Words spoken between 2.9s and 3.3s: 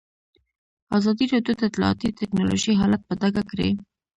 په